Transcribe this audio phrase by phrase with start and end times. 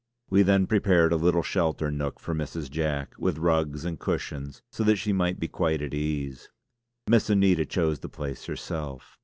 [0.31, 2.71] We then prepared a little sheltered nook for Mrs.
[2.71, 6.49] Jack, with rugs and cushions so that she might be quite at ease.
[7.05, 9.15] Miss Anita chose the place herself.